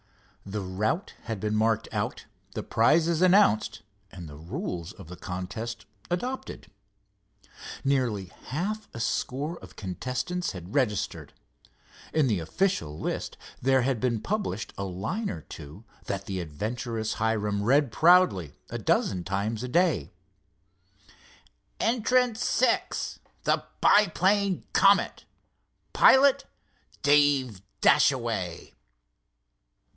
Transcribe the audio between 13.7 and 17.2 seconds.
had been published a line or two that the adventurous